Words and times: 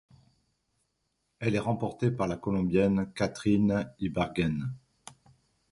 Elle 1.37 1.53
est 1.53 1.59
remportée 1.59 2.09
par 2.09 2.27
la 2.27 2.35
Colombienne 2.35 3.11
Caterine 3.13 3.87
Ibargüen. 3.99 4.73